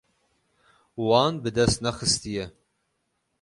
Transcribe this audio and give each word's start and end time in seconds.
Wan 1.05 1.33
bi 1.41 1.49
dest 1.55 1.79
nexistiye. 1.83 2.45